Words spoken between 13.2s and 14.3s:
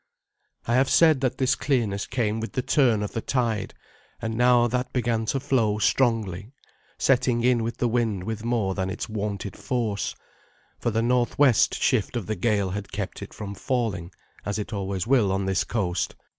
it from falling,